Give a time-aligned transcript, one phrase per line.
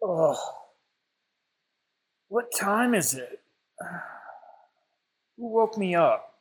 [0.00, 0.36] Oh,
[2.28, 3.40] what time is it?
[5.36, 6.34] Who woke me up?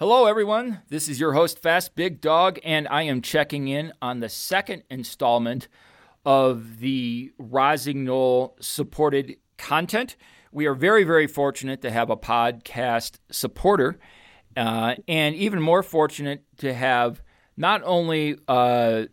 [0.00, 0.82] Hello, everyone.
[0.88, 4.82] This is your host, Fast Big Dog, and I am checking in on the second
[4.90, 5.68] installment
[6.24, 10.16] of the Rossignol supported content.
[10.50, 14.00] We are very, very fortunate to have a podcast supporter,
[14.56, 17.22] uh, and even more fortunate to have
[17.56, 19.04] not only uh,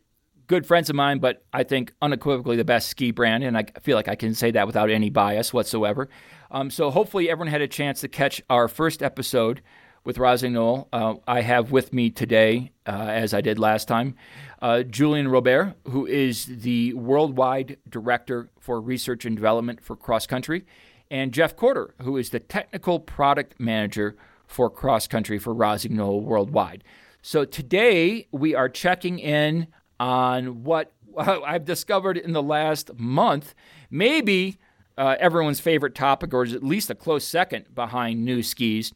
[0.47, 3.95] good friends of mine, but I think unequivocally the best ski brand, and I feel
[3.95, 6.09] like I can say that without any bias whatsoever.
[6.49, 9.61] Um, so hopefully everyone had a chance to catch our first episode
[10.05, 10.87] with Rossignol.
[10.93, 14.15] Uh, I have with me today, uh, as I did last time,
[14.61, 20.65] uh, Julian Robert, who is the worldwide director for research and development for cross country,
[21.11, 26.85] and Jeff Courter, who is the technical product manager for cross country for Rossignol worldwide.
[27.21, 29.67] So today we are checking in
[29.99, 33.53] on what I've discovered in the last month,
[33.89, 34.57] maybe
[34.97, 38.93] uh, everyone's favorite topic, or is at least a close second behind new skis,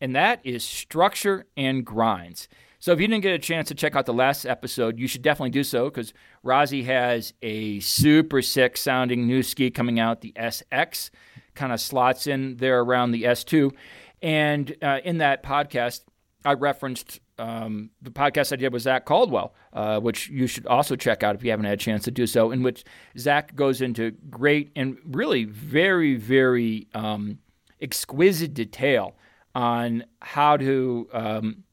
[0.00, 2.48] and that is structure and grinds.
[2.80, 5.22] So if you didn't get a chance to check out the last episode, you should
[5.22, 6.12] definitely do so because
[6.44, 11.10] Rossi has a super sick sounding new ski coming out, the SX,
[11.54, 13.72] kind of slots in there around the S2.
[14.22, 16.02] And uh, in that podcast,
[16.44, 20.96] I referenced um, the podcast I did with Zach Caldwell, uh, which you should also
[20.96, 22.84] check out if you haven't had a chance to do so, in which
[23.16, 27.38] Zach goes into great and really very, very um,
[27.80, 29.14] exquisite detail
[29.54, 31.64] on how to um,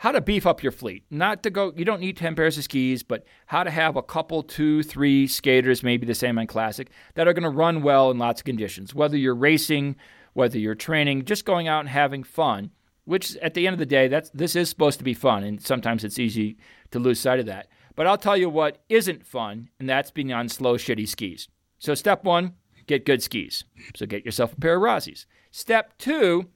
[0.00, 1.04] how to beef up your fleet.
[1.10, 4.02] Not to go, you don't need 10 pairs of skis, but how to have a
[4.02, 8.10] couple, two, three skaters, maybe the same on Classic, that are going to run well
[8.10, 8.94] in lots of conditions.
[8.94, 9.96] Whether you're racing,
[10.32, 12.70] whether you're training, just going out and having fun
[13.10, 15.60] which at the end of the day, that's this is supposed to be fun, and
[15.60, 16.56] sometimes it's easy
[16.92, 17.66] to lose sight of that.
[17.96, 21.48] But I'll tell you what isn't fun, and that's being on slow, shitty skis.
[21.80, 22.54] So step one,
[22.86, 23.64] get good skis.
[23.96, 25.26] So get yourself a pair of Rossis.
[25.50, 26.50] Step two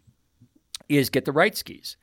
[0.88, 1.96] is get the right skis.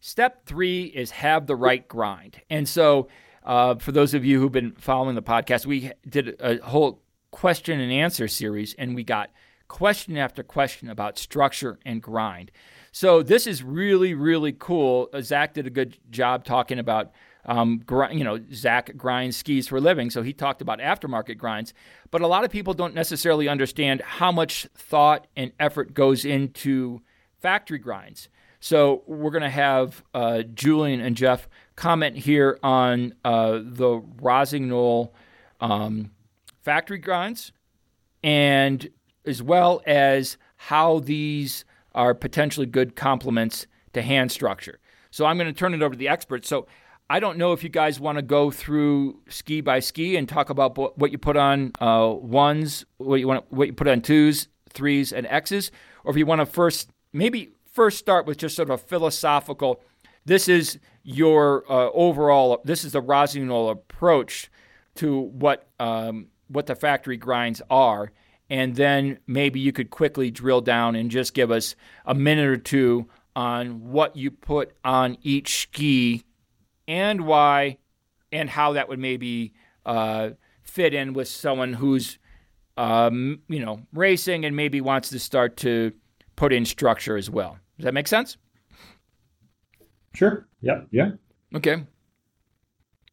[0.00, 2.40] Step three is have the right grind.
[2.48, 3.08] And so,
[3.44, 7.78] uh, for those of you who've been following the podcast, we did a whole question
[7.78, 9.28] and answer series, and we got
[9.68, 12.50] question after question about structure and grind.
[12.98, 15.08] So this is really, really cool.
[15.12, 17.12] Uh, Zach did a good job talking about,
[17.44, 20.10] um, gr- you know, Zach grinds skis for a living.
[20.10, 21.74] So he talked about aftermarket grinds.
[22.10, 27.00] But a lot of people don't necessarily understand how much thought and effort goes into
[27.40, 28.28] factory grinds.
[28.58, 35.14] So we're going to have uh, Julian and Jeff comment here on uh, the Rossignol
[35.60, 36.10] um,
[36.62, 37.52] factory grinds
[38.24, 38.88] and
[39.24, 41.64] as well as how these
[41.94, 44.78] are potentially good complements to hand structure.
[45.10, 46.48] So I'm going to turn it over to the experts.
[46.48, 46.66] So
[47.10, 50.50] I don't know if you guys want to go through ski by ski and talk
[50.50, 54.48] about what you put on uh, ones, what you want, what you put on twos,
[54.68, 55.70] threes, and X's,
[56.04, 59.80] or if you want to first maybe first start with just sort of a philosophical.
[60.24, 62.60] This is your uh, overall.
[62.64, 64.50] This is the Rossignol approach
[64.96, 68.12] to what um, what the factory grinds are,
[68.50, 71.74] and then maybe you could quickly drill down and just give us
[72.06, 76.24] a minute or two on what you put on each ski
[76.86, 77.78] and why
[78.32, 79.52] and how that would maybe
[79.86, 80.30] uh,
[80.62, 82.18] fit in with someone who's
[82.76, 85.92] um, you know racing and maybe wants to start to
[86.36, 87.58] put in structure as well.
[87.76, 88.36] Does that make sense?
[90.14, 90.48] Sure.
[90.62, 90.88] Yep.
[90.90, 91.10] Yeah.
[91.54, 91.84] Okay.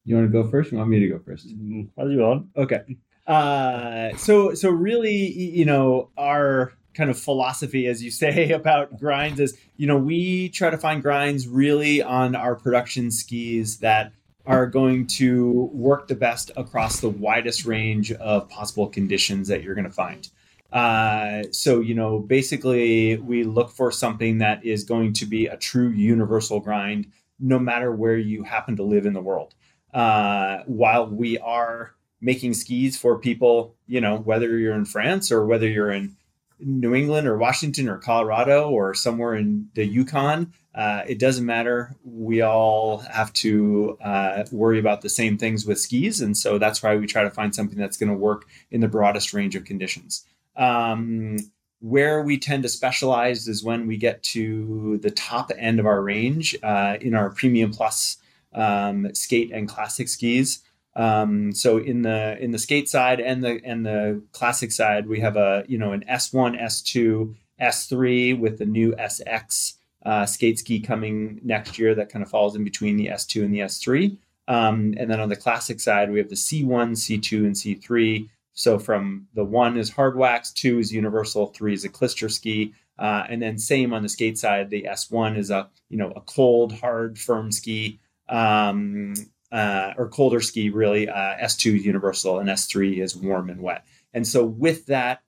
[0.06, 0.72] You want to go first?
[0.72, 1.48] You want me to go first?
[1.48, 2.48] Mm, as you want.
[2.56, 2.82] Okay
[3.28, 9.40] uh, so so really, you know, our kind of philosophy, as you say, about grinds
[9.40, 14.12] is, you know, we try to find grinds really on our production skis that
[14.46, 19.74] are going to work the best across the widest range of possible conditions that you're
[19.74, 20.30] going to find.
[20.72, 25.58] Uh, so, you know, basically, we look for something that is going to be a
[25.58, 27.08] true universal grind,
[27.40, 29.56] no matter where you happen to live in the world.
[29.94, 35.46] Uh, while we are making skis for people, you know, whether you're in France or
[35.46, 36.16] whether you're in
[36.60, 40.54] New England or Washington or Colorado or somewhere in the Yukon.
[40.74, 41.96] Uh, it doesn't matter.
[42.04, 46.22] We all have to uh, worry about the same things with skis.
[46.22, 48.88] And so that's why we try to find something that's going to work in the
[48.88, 50.26] broadest range of conditions.
[50.56, 51.38] Um,
[51.80, 56.02] where we tend to specialize is when we get to the top end of our
[56.02, 58.18] range uh, in our premium plus
[58.54, 60.62] um, skate and classic skis.
[60.96, 65.20] Um, so in the in the skate side and the and the classic side, we
[65.20, 69.74] have a you know an S1, S2, S3 with the new SX
[70.06, 73.54] uh, skate ski coming next year that kind of falls in between the S2 and
[73.54, 74.18] the S3.
[74.48, 78.78] Um, and then on the classic side, we have the C1, C2, and C3 So
[78.78, 83.24] from the one is hard wax, two is universal, three is a clister ski, uh,
[83.28, 84.70] and then same on the skate side.
[84.70, 88.00] The S1 is a you know a cold, hard, firm ski,
[88.30, 89.16] um,
[89.52, 91.10] uh, or colder ski really.
[91.10, 93.86] Uh, S2 is universal, and S3 is warm and wet.
[94.14, 95.22] And so with that,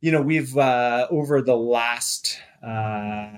[0.00, 3.30] you know, we've uh, over the last uh,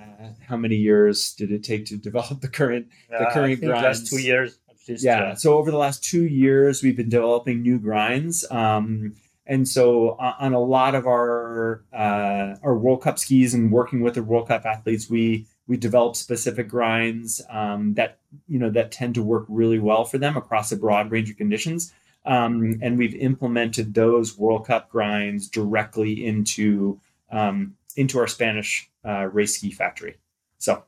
[0.49, 4.03] how many years did it take to develop the current the current grinds?
[4.03, 4.59] last two years
[4.89, 5.35] yeah.
[5.35, 8.45] So over the last two years, we've been developing new grinds.
[8.51, 9.15] Um,
[9.47, 14.01] and so on, on a lot of our uh, our World Cup skis and working
[14.01, 18.19] with the World Cup athletes, we we develop specific grinds um, that
[18.49, 21.37] you know that tend to work really well for them across a broad range of
[21.37, 21.93] conditions.
[22.25, 29.27] Um, and we've implemented those World Cup grinds directly into um, into our Spanish uh,
[29.27, 30.17] race ski factory.
[30.59, 30.85] So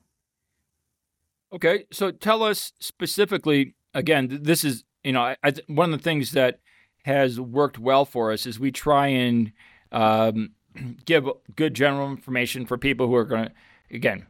[1.53, 3.75] Okay, so tell us specifically.
[3.95, 6.61] Again, this is you know I, I, one of the things that
[7.05, 9.53] has worked well for us is we try and
[9.91, 10.51] um,
[11.05, 11.27] give
[11.57, 13.53] good general information for people who are going to
[13.91, 14.27] again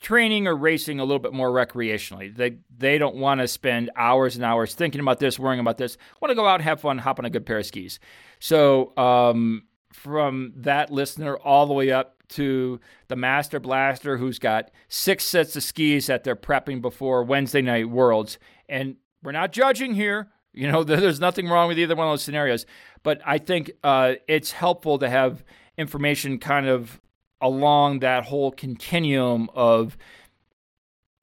[0.00, 2.34] training or racing a little bit more recreationally.
[2.34, 5.96] They they don't want to spend hours and hours thinking about this, worrying about this.
[6.20, 7.98] Want to go out, have fun, hop on a good pair of skis.
[8.38, 14.70] So um, from that listener all the way up to the master blaster who's got
[14.88, 18.38] six sets of skis that they're prepping before Wednesday night worlds.
[18.68, 20.30] And we're not judging here.
[20.58, 22.64] You know, there's nothing wrong with either one of those scenarios.
[23.02, 25.44] But I think uh, it's helpful to have
[25.76, 26.98] information kind of
[27.40, 29.96] along that whole continuum of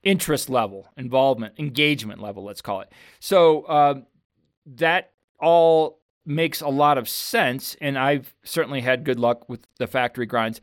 [0.02, 2.92] interest level, involvement, engagement level, let's call it.
[3.20, 4.00] So uh,
[4.66, 7.76] that all makes a lot of sense.
[7.80, 10.60] And I've certainly had good luck with the factory grinds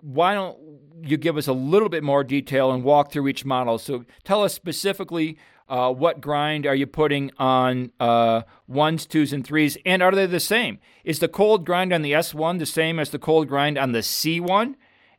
[0.00, 0.56] why don't
[1.02, 3.78] you give us a little bit more detail and walk through each model?
[3.78, 5.38] So tell us specifically
[5.68, 10.26] uh, what grind are you putting on uh, ones, twos, and threes, and are they
[10.26, 10.78] the same?
[11.04, 13.98] Is the cold grind on the S1 the same as the cold grind on the
[13.98, 14.74] C1?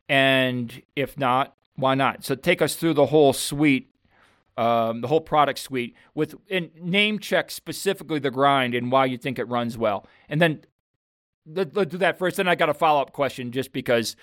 [0.08, 2.24] And if not, why not?
[2.24, 3.90] So take us through the whole suite,
[4.56, 9.18] um, the whole product suite, with and name check specifically the grind and why you
[9.18, 10.62] think it runs well, and then
[11.46, 12.36] let, us do that first.
[12.36, 14.16] Then I got a follow up question just because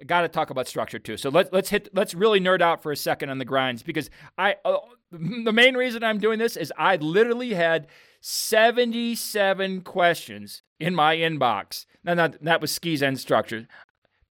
[0.00, 1.16] I got to talk about structure too.
[1.16, 4.10] So let's let's hit let's really nerd out for a second on the grinds because
[4.36, 4.76] I uh,
[5.10, 7.86] the main reason I'm doing this is I literally had
[8.20, 11.86] 77 questions in my inbox.
[12.04, 13.66] Now that that was skis and structure.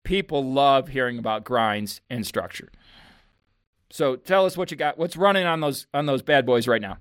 [0.05, 2.69] People love hearing about grinds and structure.
[3.89, 4.97] So tell us what you got.
[4.97, 6.97] What's running on those on those bad boys right now?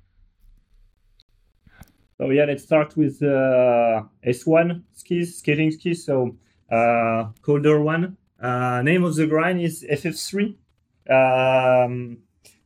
[2.18, 6.04] So yeah, let's start with uh, S1 skis, skating skis.
[6.04, 6.36] So
[6.70, 8.16] uh, colder one.
[8.40, 10.56] Uh, name of the grind is FF3.
[11.10, 12.18] Um,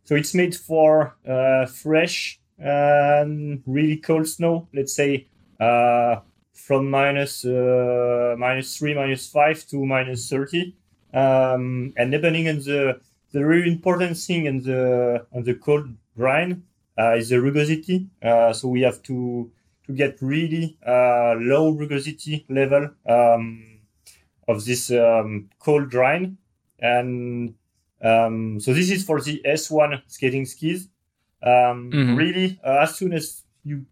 [0.05, 4.69] so it's made for uh, fresh really cold snow.
[4.75, 5.29] Let's say
[5.61, 6.21] uh,
[6.67, 10.75] from minus, uh, minus three, minus five to minus thirty.
[11.15, 13.01] Um, and depending on the
[13.33, 14.83] the really important thing on the
[15.33, 16.63] on the cold grind
[16.99, 18.07] uh, is the rugosity.
[18.23, 19.51] Uh, so we have to
[19.87, 23.81] to get really uh, low rugosity level um,
[24.47, 26.37] of this um, cold grind,
[26.81, 27.55] and
[28.03, 30.89] um, so this is for the S1 skating skis.
[31.43, 32.17] Um, Mhm.
[32.17, 33.87] Really, uh, as soon as you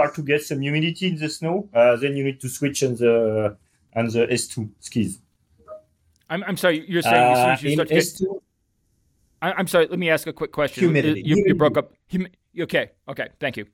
[0.00, 2.94] start to get some humidity in the snow, uh, then you need to switch on
[2.96, 3.56] the
[3.96, 5.18] on the S2 skis.
[6.28, 6.84] I'm, I'm sorry.
[6.88, 8.40] You're saying uh, you start to get, S2,
[9.42, 9.86] I- I'm sorry.
[9.88, 10.84] Let me ask a quick question.
[10.84, 11.22] Humidity.
[11.24, 11.92] You, you broke up.
[12.06, 12.90] Humi- okay.
[13.08, 13.28] Okay.
[13.40, 13.66] Thank you.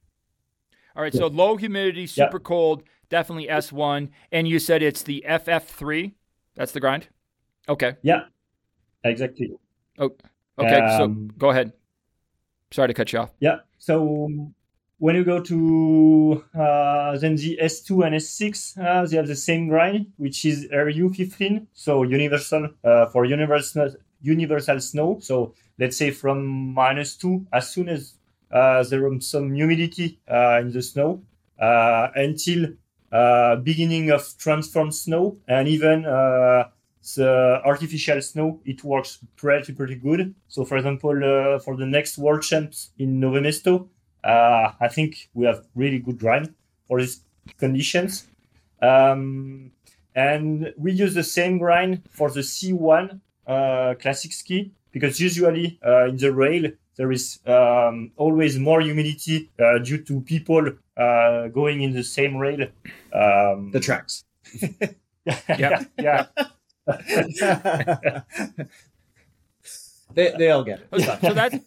[0.96, 1.12] All right.
[1.14, 4.08] So low humidity, super cold, definitely S1.
[4.32, 6.12] And you said it's the FF3.
[6.54, 7.08] That's the grind.
[7.68, 7.96] Okay.
[8.02, 8.22] Yeah,
[9.04, 9.52] exactly.
[9.98, 10.12] Oh.
[10.58, 10.78] Okay.
[10.96, 11.72] so Um, go ahead.
[12.70, 13.32] Sorry to cut you off.
[13.38, 13.58] Yeah.
[13.78, 14.50] So
[14.98, 19.68] when you go to uh, then the S2 and SX, uh, they have the same
[19.68, 25.18] grind, which is RU15, so universal uh, for universal universal snow.
[25.20, 28.14] So let's say from minus two, as soon as
[28.50, 31.22] uh, there is some humidity uh, in the snow,
[31.60, 32.68] uh, until
[33.12, 36.68] uh, beginning of transformed snow, and even uh,
[37.16, 40.34] the artificial snow, it works pretty pretty good.
[40.48, 41.12] So, for example,
[41.64, 43.88] for the next World Champs in Novo Mesto,
[44.26, 46.52] uh, I think we have really good grind
[46.88, 47.20] for these
[47.58, 48.26] conditions.
[48.82, 49.70] Um,
[50.14, 56.06] and we use the same grind for the C1 uh, classic ski because usually uh,
[56.06, 61.82] in the rail there is um, always more humidity uh, due to people uh, going
[61.82, 62.66] in the same rail.
[63.12, 64.24] Um, the tracks.
[65.48, 66.26] yeah, yeah.
[70.14, 70.88] they, they all get it.
[70.92, 71.58] Okay, So that's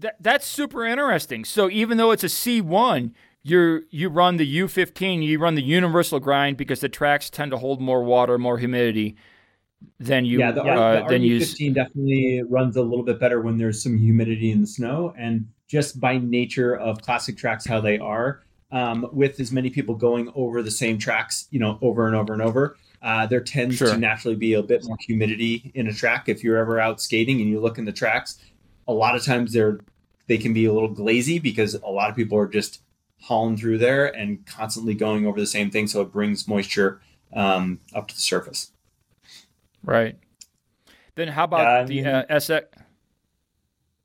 [0.00, 1.44] that, that's super interesting.
[1.44, 3.12] So even though it's a C1,
[3.42, 7.58] you you run the U15, you run the universal grind because the tracks tend to
[7.58, 9.16] hold more water, more humidity
[9.98, 13.56] than you yeah the, uh, the you RU15 definitely runs a little bit better when
[13.58, 17.98] there's some humidity in the snow and just by nature of classic tracks how they
[17.98, 22.16] are um, with as many people going over the same tracks you know over and
[22.16, 23.90] over and over uh, there tends Sure.
[23.90, 27.40] to naturally be a bit more humidity in a track if you're ever out skating
[27.40, 28.38] and you look in the tracks
[28.88, 29.80] a lot of times they're
[30.26, 32.80] they can be a little glazy because a lot of people are just
[33.20, 37.00] hauling through there and constantly going over the same thing so it brings moisture
[37.32, 38.72] um, up to the surface
[39.86, 40.18] right.
[41.14, 42.64] Then how about I the uh, SX?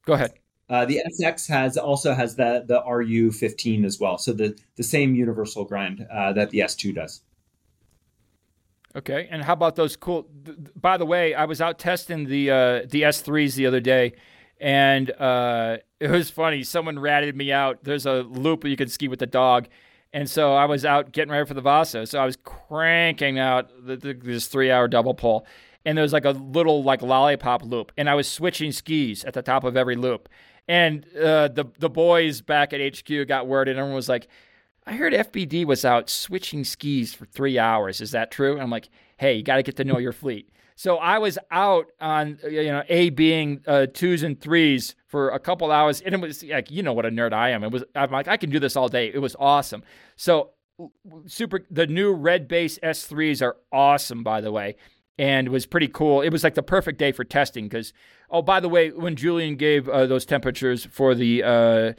[0.05, 0.31] Go ahead.
[0.69, 5.13] Uh, the SX has also has the the RU15 as well, so the the same
[5.15, 7.21] universal grind uh, that the S2 does.
[8.95, 10.29] Okay, and how about those cool?
[10.79, 12.55] By the way, I was out testing the uh,
[12.89, 14.13] the S3s the other day,
[14.61, 16.63] and uh, it was funny.
[16.63, 17.83] Someone ratted me out.
[17.83, 19.67] There's a loop you can ski with the dog,
[20.13, 22.05] and so I was out getting ready for the Vasa.
[22.05, 25.45] So I was cranking out the, the, this three hour double pull,
[25.83, 29.33] and there was like a little like lollipop loop, and I was switching skis at
[29.33, 30.29] the top of every loop.
[30.67, 34.27] And uh, the the boys back at HQ got word, and everyone was like,
[34.91, 38.01] I heard FBD was out switching skis for three hours.
[38.01, 38.51] Is that true?
[38.51, 40.49] And I'm like, hey, you got to get to know your fleet.
[40.75, 45.39] So I was out on, you know, A being uh, twos and threes for a
[45.39, 47.63] couple hours, and it was like, you know what a nerd I am.
[47.63, 49.09] It was, I'm like, I can do this all day.
[49.13, 49.81] It was awesome.
[50.17, 50.49] So
[51.25, 54.75] super, the new red base S3s are awesome, by the way,
[55.17, 56.19] and was pretty cool.
[56.19, 57.93] It was like the perfect day for testing because,
[58.29, 61.93] oh, by the way, when Julian gave uh, those temperatures for the uh,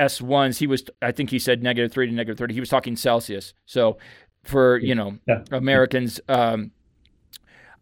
[0.00, 2.54] S1s, he was, I think he said negative three to negative 30.
[2.54, 3.52] He was talking Celsius.
[3.66, 3.98] So
[4.44, 5.44] for, you know, Yeah.
[5.52, 6.70] Americans, um,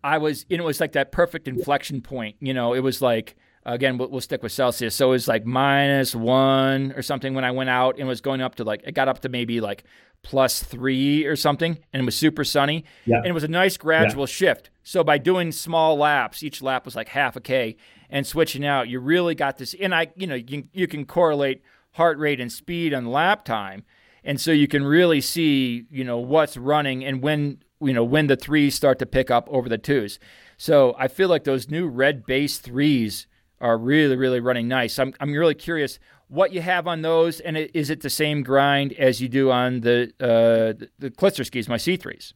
[0.04, 2.36] I was, you know, it was like that perfect inflection point.
[2.40, 4.94] You know, it was like, again, we'll, we'll stick with Celsius.
[4.94, 8.40] So it was like minus one or something when I went out and was going
[8.40, 9.84] up to like, it got up to maybe like
[10.22, 12.84] plus three or something and it was super sunny.
[13.06, 13.18] Yeah.
[13.18, 14.70] And it was a nice gradual shift.
[14.82, 17.76] So by doing small laps, each lap was like half a K
[18.10, 19.74] and switching out, you really got this.
[19.80, 21.62] And I, you know, you, you can correlate
[21.98, 23.84] heart rate and speed and lap time.
[24.24, 28.28] And so you can really see, you know, what's running and when, you know, when
[28.28, 30.18] the threes start to pick up over the twos.
[30.56, 33.26] So I feel like those new red base threes
[33.60, 34.98] are really, really running nice.
[34.98, 38.92] I'm, I'm really curious what you have on those, and is it the same grind
[38.92, 42.34] as you do on the uh, the, Klister skis, my C3s?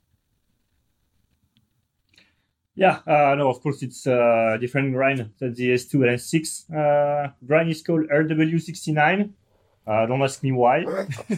[2.75, 6.73] Yeah, uh, no, of course it's a different grind than the S2 and SX.
[6.73, 9.31] Uh, grind is called RW69.
[9.87, 10.85] Uh, don't ask me why.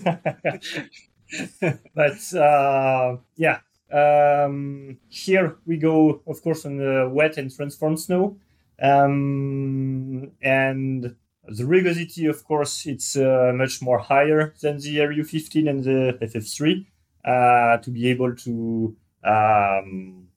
[1.94, 3.60] but uh, yeah,
[3.92, 8.36] um, here we go, of course, on the wet and transformed snow.
[8.82, 11.14] Um, and
[11.46, 16.86] the rugosity, of course, it's uh, much more higher than the RU15 and the FF3
[17.24, 20.28] uh, to be able to, um,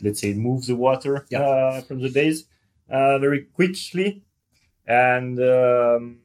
[0.00, 1.40] let's say, move the water Yeah.
[1.40, 2.44] uh, from the base
[2.90, 4.22] uh, very quickly.
[4.86, 6.18] And um,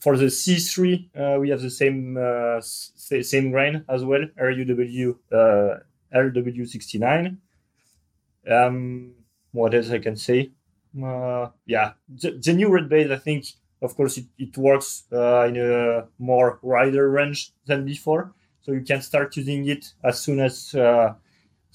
[0.00, 5.78] for the C3, uh, we have the same uh, same grain as well, RUW uh,
[6.14, 7.36] RW69.
[8.50, 9.14] Um,
[9.52, 10.50] what else I can say?
[11.02, 13.46] Uh, yeah, the, the new red base, I think,
[13.82, 18.32] of course, it, it works uh, in a more wider range than before.
[18.62, 21.14] So you can start using it as soon as uh,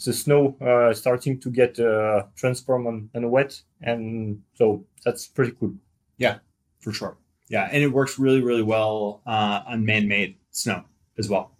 [0.03, 3.61] the snow uh, starting to get uh, transformed and wet.
[3.81, 5.73] And so that's pretty cool.
[6.17, 6.39] Yeah,
[6.79, 7.17] for sure.
[7.49, 10.85] Yeah, and it works really, really well uh, on man-made snow
[11.17, 11.57] as well.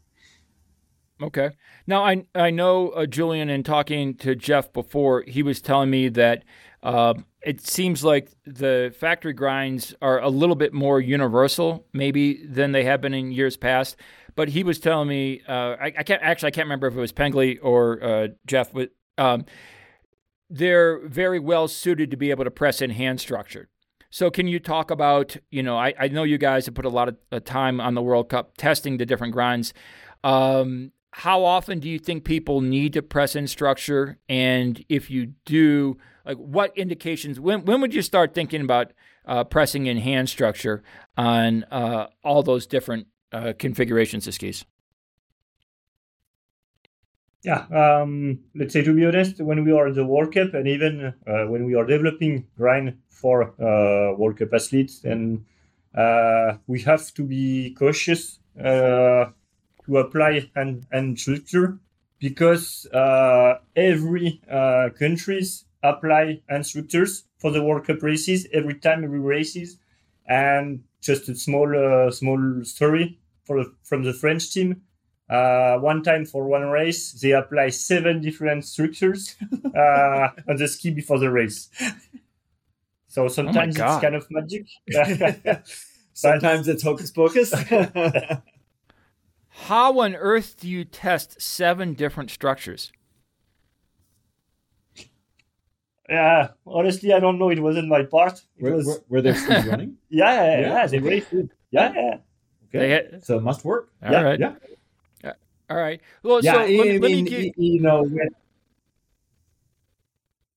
[1.21, 1.49] Okay.
[1.85, 6.07] Now I I know uh, Julian in talking to Jeff before he was telling me
[6.09, 6.45] that
[6.81, 12.71] um, it seems like the factory grinds are a little bit more universal maybe than
[12.71, 13.97] they have been in years past.
[14.35, 16.99] But he was telling me uh, I, I can't actually I can't remember if it
[16.99, 19.45] was Pengley or uh, Jeff, but um,
[20.49, 23.67] they're very well suited to be able to press in hand structure.
[24.09, 26.89] So can you talk about you know I, I know you guys have put a
[26.89, 29.73] lot of uh, time on the World Cup testing the different grinds.
[30.23, 34.19] Um, how often do you think people need to press in structure?
[34.27, 38.93] And if you do, like what indications, when, when would you start thinking about
[39.25, 40.83] uh, pressing in hand structure
[41.17, 44.65] on uh, all those different uh, configurations of skis?
[47.43, 51.13] Yeah, um, let's say to be honest, when we are the World Cup and even
[51.25, 55.45] uh, when we are developing grind for uh, World Cup athletes, and
[55.95, 59.31] uh, we have to be cautious uh,
[59.85, 61.79] to apply and and structure
[62.19, 69.05] because uh, every uh, countries apply and structures for the World Cup races every time
[69.05, 69.77] every races,
[70.27, 71.69] and just a small
[72.11, 74.81] small story for from the French team.
[75.29, 79.35] Uh, one time for one race, they apply seven different structures
[79.75, 81.69] uh, on the ski before the race.
[83.07, 84.65] So sometimes it's kind of magic.
[86.13, 87.53] Sometimes it's hocus pocus.
[89.67, 92.91] How on earth do you test seven different structures?
[96.09, 97.49] yeah, honestly, I don't know.
[97.49, 98.41] It wasn't my part.
[98.57, 99.97] It were, was, were, were there skis running?
[100.09, 101.49] yeah, yeah, Yeah, yeah, they very good.
[101.71, 102.17] Yeah, yeah.
[102.67, 102.89] Okay.
[102.89, 103.89] Had- so it must work.
[104.03, 104.39] All yeah, right.
[104.39, 104.55] Yeah.
[105.69, 106.01] All right.
[106.23, 108.33] Well, yeah, so I let, me- mean, let me get, you know, with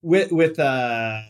[0.03, 1.23] with with uh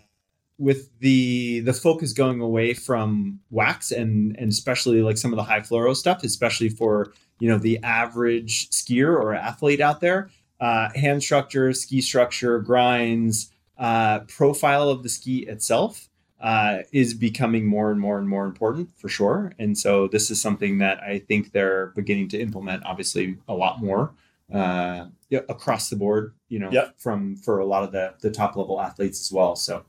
[0.59, 5.43] with the the focus going away from wax and and especially like some of the
[5.43, 10.89] high fluoro stuff, especially for you know the average skier or athlete out there, uh,
[10.95, 16.09] hand structure, ski structure, grinds, uh, profile of the ski itself.
[16.43, 19.53] Uh, is becoming more and more and more important for sure.
[19.61, 23.81] And so this is something that I think they're beginning to implement, obviously, a lot
[23.81, 24.13] more
[24.53, 25.07] uh,
[25.49, 26.35] across the board.
[26.49, 26.91] You know, Yeah.
[26.99, 29.55] from for a lot of the the top level athletes as well.
[29.55, 29.85] So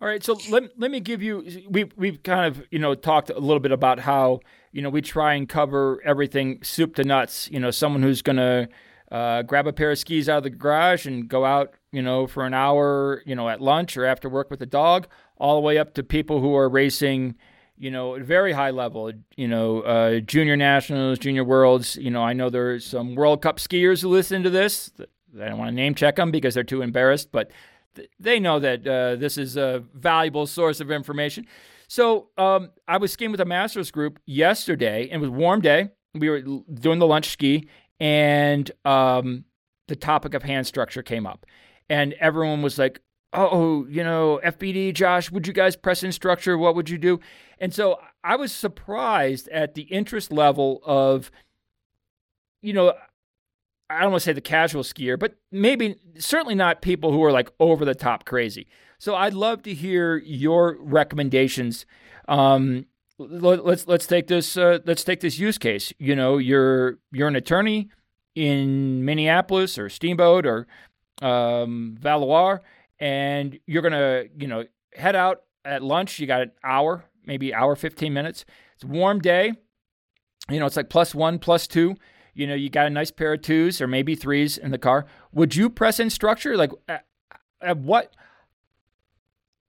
[0.00, 3.30] All right, so let, let me give you we we've kind of you know talked
[3.30, 4.38] a little bit about how
[4.70, 7.50] you know we try and cover everything soup to nuts.
[7.50, 8.68] You know, someone who's gonna
[9.10, 12.26] uh, grab a pair of skis out of the garage and go out you know
[12.26, 15.06] for an hour you know at lunch or after work with the dog,
[15.38, 17.36] all the way up to people who are racing.
[17.80, 19.12] You know, at a very high level.
[19.36, 21.94] You know, uh, junior nationals, junior worlds.
[21.94, 24.90] You know, I know there's some World Cup skiers who listen to this.
[25.40, 27.52] I don't want to name check them because they're too embarrassed, but
[27.94, 31.46] th- they know that uh, this is a valuable source of information.
[31.88, 35.60] So um, I was skiing with a masters group yesterday, and it was a warm
[35.60, 35.90] day.
[36.14, 37.68] We were doing the lunch ski,
[38.00, 39.44] and um,
[39.88, 41.46] the topic of hand structure came up,
[41.88, 43.00] and everyone was like,
[43.32, 46.56] "Oh, you know, FBD, Josh, would you guys press in structure?
[46.56, 47.20] What would you do?"
[47.58, 51.30] And so I was surprised at the interest level of,
[52.62, 52.94] you know,
[53.90, 57.32] I don't want to say the casual skier, but maybe certainly not people who are
[57.32, 58.66] like over the top crazy.
[58.98, 61.86] So I'd love to hear your recommendations.
[62.26, 62.86] Um,
[63.18, 65.92] let's let's take this uh, let's take this use case.
[65.98, 67.90] You know, you're you're an attorney
[68.34, 70.66] in Minneapolis or Steamboat or
[71.22, 72.58] um, Valois,
[72.98, 76.18] and you're gonna you know head out at lunch.
[76.18, 78.44] You got an hour, maybe hour fifteen minutes.
[78.74, 79.52] It's a warm day.
[80.48, 81.96] You know, it's like plus one, plus two
[82.38, 85.06] you know, you got a nice pair of twos or maybe threes in the car.
[85.32, 86.56] Would you press in structure?
[86.56, 87.04] Like, at,
[87.60, 88.14] at what?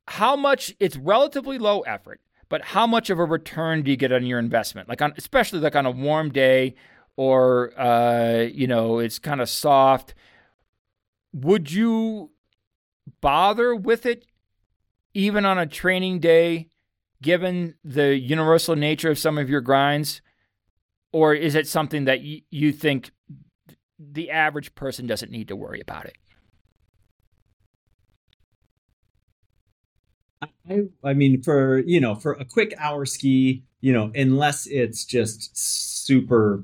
[0.08, 0.76] How much?
[0.80, 4.40] It's relatively low effort, but how much of a return do you get on your
[4.40, 4.90] investment?
[4.90, 6.76] Like on, especially like on a warm day,
[7.16, 10.16] or uh, you know, it's kind of soft.
[11.34, 12.32] Would you
[13.22, 14.26] bother with it,
[15.14, 16.70] even on a training day,
[17.22, 20.22] given the universal nature of some of your grinds?
[21.12, 23.12] or is it something that y- you think
[24.00, 26.16] the average person doesn't need to worry about it?
[30.69, 35.03] I, I mean, for you know, for a quick hour ski, you know, unless it's
[35.03, 36.63] just super,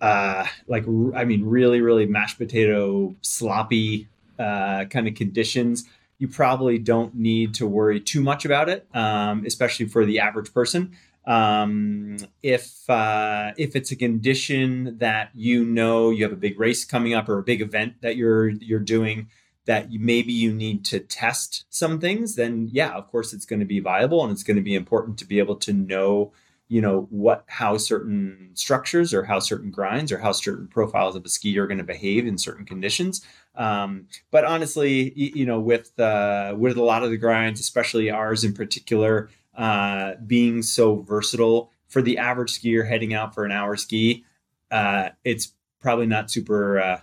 [0.00, 5.84] uh, like I mean, really, really mashed potato sloppy uh, kind of conditions,
[6.18, 10.52] you probably don't need to worry too much about it, um, especially for the average
[10.54, 10.96] person.
[11.26, 16.84] Um, if uh, if it's a condition that you know you have a big race
[16.84, 19.28] coming up or a big event that you're you're doing
[19.68, 23.66] that maybe you need to test some things, then yeah, of course it's going to
[23.66, 26.32] be viable and it's going to be important to be able to know,
[26.68, 31.26] you know, what how certain structures or how certain grinds or how certain profiles of
[31.26, 33.22] a ski are going to behave in certain conditions.
[33.56, 38.44] Um, but honestly, you, know, with uh, with a lot of the grinds, especially ours
[38.44, 43.76] in particular, uh, being so versatile for the average skier heading out for an hour
[43.76, 44.24] ski,
[44.70, 47.02] uh, it's probably not super.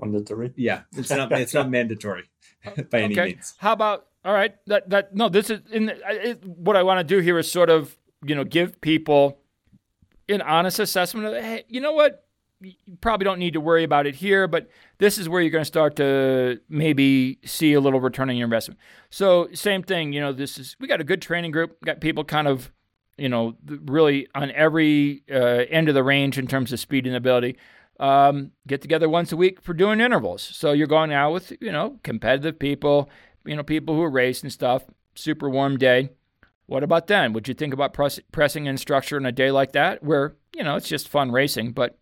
[0.00, 0.52] Mandatory.
[0.56, 1.32] yeah, it's not.
[1.32, 2.24] It's not mandatory
[2.90, 3.34] by any okay.
[3.34, 3.54] means.
[3.58, 4.54] How about all right?
[4.66, 5.28] That that no.
[5.28, 8.34] This is in the, it, what I want to do here is sort of you
[8.34, 9.38] know give people
[10.28, 12.28] an honest assessment of hey, you know what
[12.60, 15.62] you probably don't need to worry about it here, but this is where you're going
[15.62, 18.80] to start to maybe see a little return on your investment.
[19.10, 22.24] So same thing, you know, this is we got a good training group, got people
[22.24, 22.72] kind of,
[23.16, 27.14] you know, really on every uh, end of the range in terms of speed and
[27.14, 27.56] ability.
[27.98, 30.42] Um, get together once a week for doing intervals.
[30.42, 33.10] So you're going out with, you know, competitive people,
[33.44, 34.84] you know, people who race and stuff.
[35.14, 36.10] Super warm day.
[36.66, 37.32] What about then?
[37.32, 40.62] Would you think about press, pressing in structure on a day like that, where you
[40.62, 41.98] know it's just fun racing, but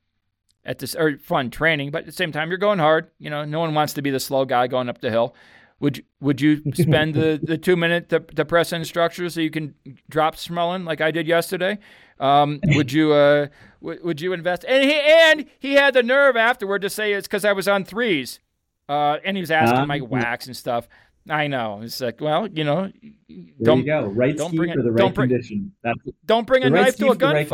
[0.64, 3.09] at this or fun training, but at the same time you're going hard.
[3.20, 5.37] You know, no one wants to be the slow guy going up the hill.
[5.80, 9.40] Would you, would you spend the, the two minute to, to press in structure so
[9.40, 9.74] you can
[10.08, 11.78] drop smelling like I did yesterday?
[12.18, 13.48] Um, would you uh,
[13.82, 14.64] w- would you invest?
[14.66, 17.84] And he and he had the nerve afterward to say it's because I was on
[17.84, 18.40] threes,
[18.88, 20.88] uh, and he was asking Um, my wax and stuff.
[21.28, 21.80] I know.
[21.82, 22.90] It's like, well, you know,
[23.62, 24.06] don't you go.
[24.06, 25.72] Right don't bring it- the right don't bring- condition.
[25.82, 27.48] That's don't bring a knife to a the right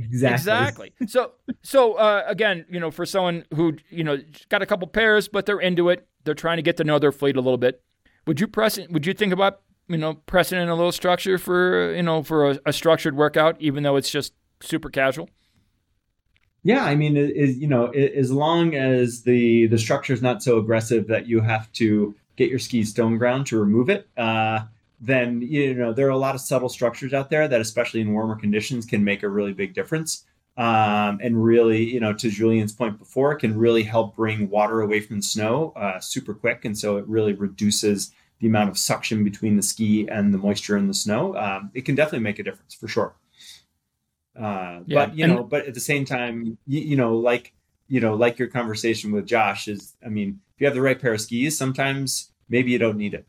[0.00, 0.04] gunfight.
[0.04, 0.92] Ex- condition is what we- Exactly.
[1.00, 1.06] Exactly.
[1.08, 1.32] So,
[1.62, 5.46] so uh, again, you know, for someone who you know got a couple pairs, but
[5.46, 7.82] they're into it, they're trying to get to know their fleet a little bit.
[8.26, 8.78] Would you press?
[8.90, 12.50] Would you think about you know pressing in a little structure for you know for
[12.50, 15.28] a, a structured workout, even though it's just super casual?
[16.62, 20.58] Yeah, I mean, it- you know, as long as the the structure is not so
[20.58, 24.60] aggressive that you have to get your skis stone ground to remove it, uh,
[25.00, 28.12] then you know there are a lot of subtle structures out there that, especially in
[28.12, 30.24] warmer conditions, can make a really big difference.
[30.56, 35.00] Um, and really, you know, to Julian's point before, can really help bring water away
[35.00, 39.24] from the snow uh, super quick, and so it really reduces the amount of suction
[39.24, 41.34] between the ski and the moisture in the snow.
[41.36, 43.14] Um, it can definitely make a difference for sure.
[44.38, 47.52] Uh, Yeah, but you and- know, but at the same time, you, you know, like
[47.88, 51.00] you know, like your conversation with Josh is, I mean, if you have the right
[51.00, 53.26] pair of skis, sometimes maybe you don't need it.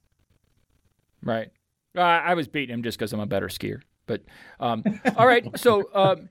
[1.24, 1.52] Right.
[1.96, 3.82] Uh, I was beating him just because I'm a better skier.
[4.08, 4.22] But
[4.60, 4.84] um,
[5.18, 5.48] all right.
[5.60, 6.30] So, um,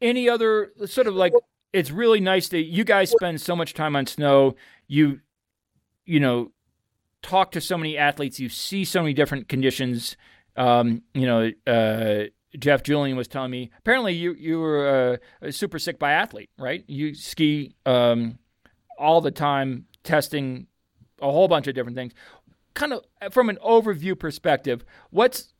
[0.00, 1.32] any other sort of like
[1.72, 4.56] it's really nice that you guys spend so much time on snow.
[4.88, 5.20] You,
[6.04, 6.52] you know,
[7.22, 8.40] talk to so many athletes.
[8.40, 10.16] You see so many different conditions.
[10.56, 12.24] Um, you know, uh,
[12.58, 16.84] Jeff Julian was telling me apparently you you were a, a super sick biathlete, right?
[16.88, 18.38] You ski um,
[18.98, 20.66] all the time, testing
[21.22, 22.14] a whole bunch of different things
[22.74, 25.52] kind of from an overview perspective, what's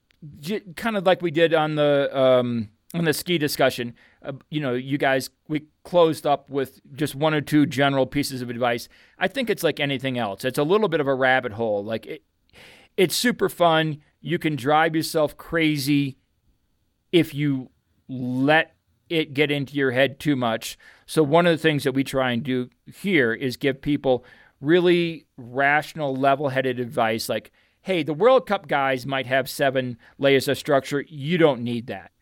[0.76, 3.94] kind of like we did on the um, on the ski discussion.
[4.22, 8.42] Uh, you know, you guys we closed up with just one or two general pieces
[8.42, 8.88] of advice.
[9.18, 10.44] I think it's like anything else.
[10.44, 11.84] It's a little bit of a rabbit hole.
[11.84, 12.22] Like it,
[12.96, 13.98] it's super fun.
[14.20, 16.18] You can drive yourself crazy
[17.12, 17.70] if you
[18.08, 18.74] let
[19.08, 20.78] it get into your head too much.
[21.06, 24.24] So one of the things that we try and do here is give people
[24.60, 27.50] really rational, level-headed advice like,
[27.82, 31.04] "Hey, the World Cup guys might have seven layers of structure.
[31.08, 32.12] You don't need that."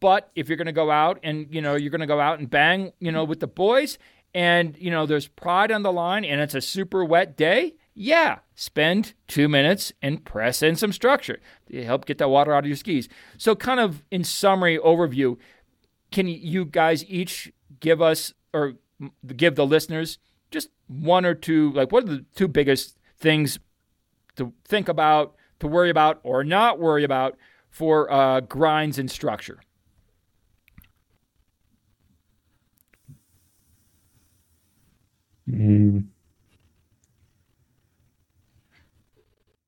[0.00, 2.38] But if you're going to go out and, you know, you're going to go out
[2.38, 3.98] and bang, you know, with the boys
[4.34, 8.40] and, you know, there's pride on the line and it's a super wet day, yeah,
[8.54, 11.40] spend two minutes and press in some structure.
[11.70, 13.08] to help get that water out of your skis.
[13.38, 15.38] So, kind of in summary, overview,
[16.12, 18.74] can you guys each give us or
[19.34, 20.18] give the listeners
[20.50, 23.58] just one or two, like, what are the two biggest things
[24.36, 27.36] to think about, to worry about, or not worry about
[27.70, 29.60] for uh, grinds and structure?
[35.46, 36.08] Mm.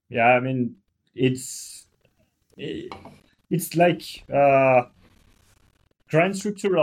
[0.08, 0.76] Yeah, I mean,
[1.14, 1.86] it's
[2.56, 2.92] it-
[3.50, 4.84] it's like uh,
[6.10, 6.76] grind structure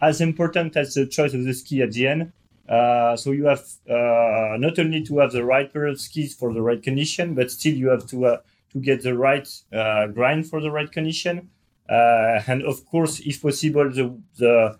[0.00, 2.32] as important as the choice of the ski at the end.
[2.68, 6.52] Uh, so you have uh, not only to have the right pair of skis for
[6.52, 8.36] the right condition, but still you have to uh,
[8.72, 11.48] to get the right uh, grind for the right condition,
[11.88, 14.78] uh, and of course, if possible, the the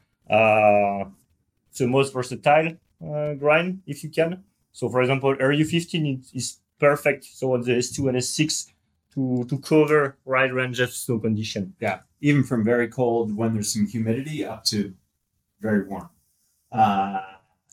[1.78, 2.76] the most versatile
[3.38, 4.44] grind if you can.
[4.72, 7.24] So, for example, RU15 is- is perfect.
[7.24, 8.72] So on the S2 and SX
[9.14, 11.74] to to cover wide range of snow condition.
[11.80, 14.94] Yeah, even from very cold when there's some humidity up to
[15.60, 16.10] very warm.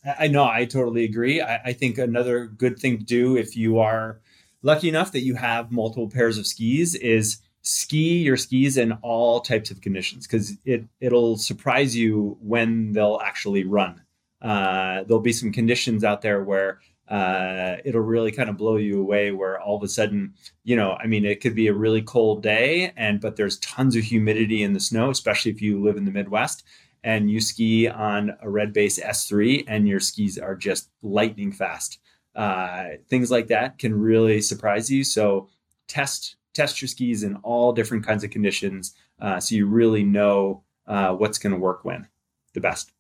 [0.06, 1.42] I I know, I totally agree.
[1.42, 4.20] I, I think another good thing to do if you are
[4.62, 9.42] lucky enough that you have multiple pairs of skis is ski your skis in all
[9.42, 14.02] types of conditions because it it'll surprise you when they'll actually run.
[14.42, 19.00] Uh, there'll be some conditions out there where uh, it'll really kind of blow you
[19.00, 19.32] away.
[19.32, 22.44] Where all of a sudden, you know, I mean, it could be a really cold
[22.44, 26.06] day, and but there's tons of humidity in the snow, especially if you live in
[26.06, 26.64] the Midwest
[27.06, 32.00] and you ski on a red base S3 and your skis are just lightning fast.
[32.36, 35.06] Uh, things like that can really surprise you.
[35.06, 35.48] So
[35.88, 40.64] test test your skis in all different kinds of conditions uh, so you really know
[40.88, 42.08] uh, what's going to work when
[42.54, 42.92] the best.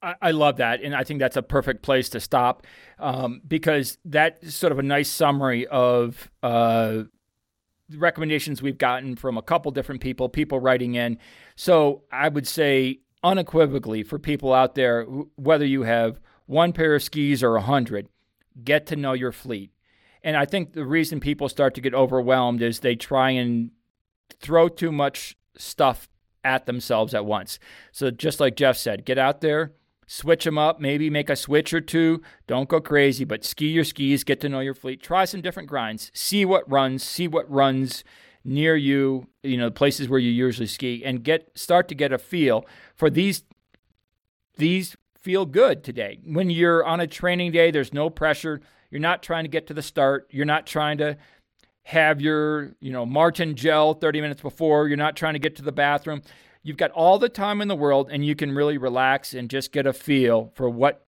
[0.00, 2.64] I, love that, and I think that's a perfect place to stop
[3.00, 7.02] um, because that's sort of a nice summary of uh,
[7.96, 11.18] recommendations we've gotten from a couple different people, people writing in.
[11.56, 15.04] So I would say unequivocally for people out there,
[15.36, 18.08] whether you have one pair of skis or a hundred,
[18.62, 19.70] get to know your fleet.
[20.22, 23.70] And I think the reason people start to get overwhelmed is they try and
[24.40, 26.08] throw too much stuff
[26.44, 27.58] at themselves at once.
[27.92, 29.72] So just like Jeff said, get out there,
[30.08, 32.20] switch them up, maybe make a switch or two.
[32.48, 35.68] Don't go crazy, but ski your skis, get to know your fleet, try some different
[35.68, 38.02] grinds, see what runs, see what runs
[38.42, 42.18] near you, you know, places where you usually ski and get start to get a
[42.18, 42.66] feel
[42.96, 43.44] for these
[44.56, 46.18] these feel good today.
[46.24, 48.60] When you're on a training day, there's no pressure.
[48.90, 50.26] You're not trying to get to the start.
[50.30, 51.18] You're not trying to
[51.82, 54.88] have your, you know, Maurten gel 30 minutes before.
[54.88, 56.22] You're not trying to get to the bathroom.
[56.68, 59.72] You've got all the time in the world and you can really relax and just
[59.72, 61.06] get a feel for what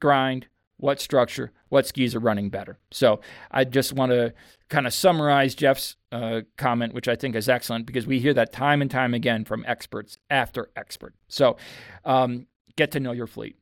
[0.00, 0.46] grind,
[0.78, 2.78] what structure, what skis are running better.
[2.90, 4.32] So I just want to
[4.70, 8.50] kind of summarize Jeff's uh, comment, which I think is excellent because we hear that
[8.50, 11.12] time and time again from experts after expert.
[11.28, 11.58] So
[12.06, 13.58] um, get to know your fleet.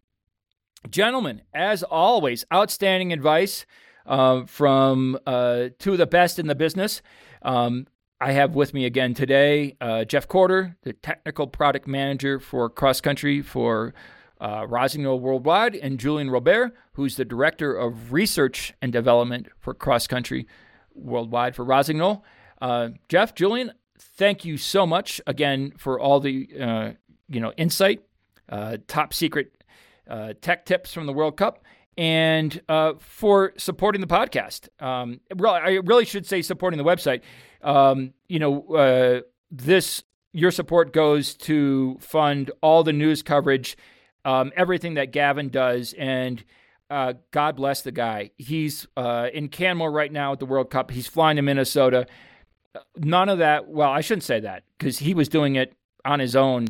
[0.88, 3.66] Gentlemen, as always, outstanding advice
[4.06, 7.02] uh, from uh, two of the best in the business.
[7.42, 7.88] Um,
[8.22, 13.00] I have with me again today uh, Jeff Courter, the technical product manager for cross
[13.00, 13.94] country for
[14.38, 20.46] uh, Worldwide, and Julian Robert, who's the director of research and development for cross country
[20.94, 22.22] worldwide for Rossignol.
[22.60, 26.90] Uh, Jeff, Julian, thank you so much again for all the uh,
[27.26, 28.02] you know insight,
[28.50, 29.64] uh, top secret
[30.08, 31.64] uh, tech tips from the World Cup,
[32.00, 34.70] and uh, for supporting the podcast.
[34.82, 37.20] Um, I really should say supporting the website.
[37.60, 43.76] Um, you know, uh, this your support goes to fund all the news coverage,
[44.24, 46.42] um, everything that Gavin does, and
[46.88, 48.30] uh, God bless the guy.
[48.38, 50.90] He's uh, in Canmore right now at the World Cup.
[50.90, 52.06] He's flying to Minnesota.
[52.96, 53.68] None of that.
[53.68, 55.74] Well, I shouldn't say that because he was doing it
[56.06, 56.68] on his own.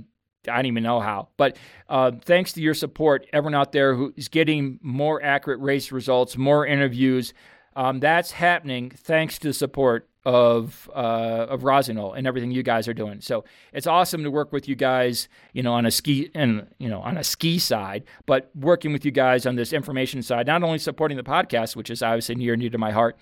[0.48, 1.28] I don't even know how.
[1.36, 1.56] But
[1.88, 6.36] uh, thanks to your support, everyone out there who is getting more accurate race results,
[6.36, 7.34] more interviews,
[7.76, 12.88] um, that's happening thanks to the support of uh, of Rossignol and everything you guys
[12.88, 13.20] are doing.
[13.20, 16.88] So it's awesome to work with you guys, you know, on a ski and you
[16.88, 20.62] know on a ski side, but working with you guys on this information side, not
[20.62, 23.16] only supporting the podcast, which is obviously near and dear to my heart,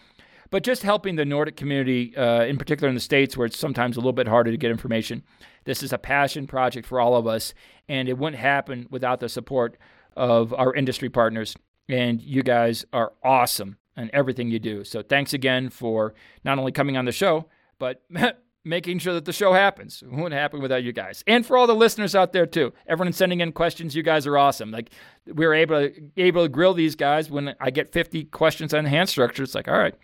[0.51, 3.97] but just helping the Nordic community, uh, in particular in the states where it's sometimes
[3.97, 5.23] a little bit harder to get information.
[5.69, 7.53] This is a passion project for all of us,
[7.91, 9.77] and it wouldn't happen without the support
[10.17, 11.55] of our industry partners.
[11.91, 14.83] And you guys are awesome and everything you do.
[14.83, 18.03] So thanks again for not only coming on the show, but
[18.65, 20.03] making sure that the show happens.
[20.03, 21.23] It wouldn't happen without you guys.
[21.27, 22.73] And for all the listeners out there too.
[22.87, 24.71] Everyone sending in questions, you guys are awesome.
[24.71, 24.89] Like
[25.27, 28.87] we were able to able to grill these guys when I get 50 questions on
[28.87, 29.43] hand structure.
[29.43, 29.95] It's like, all right,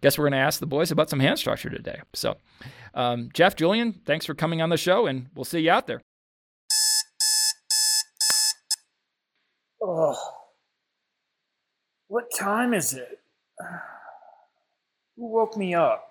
[0.00, 2.00] guess we're going to ask the boys about some hand structure today.
[2.14, 2.36] So,
[2.94, 6.00] um, Jeff, Julian, thanks for coming on the show, and we'll see you out there.
[9.82, 10.16] Oh,
[12.08, 13.20] what time is it?
[15.16, 16.09] Who woke me up?